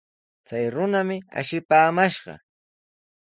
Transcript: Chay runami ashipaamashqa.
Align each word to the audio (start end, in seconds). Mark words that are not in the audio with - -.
Chay 0.47 0.65
runami 0.75 1.17
ashipaamashqa. 1.39 2.33